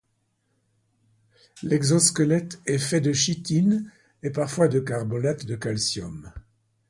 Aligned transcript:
L'exosquelette 1.61 2.59
est 2.65 2.79
fait 2.79 3.01
de 3.01 3.13
chitine 3.13 3.91
ou, 4.25 4.31
parfois, 4.31 4.67
de 4.67 4.79
carbonate 4.79 5.45
de 5.45 5.55
calcium. 5.55 6.31